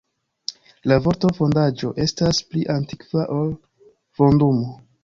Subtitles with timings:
[0.91, 3.57] La vorto "fondaĵo" estas pli antikva ol
[4.23, 4.79] "fondumo".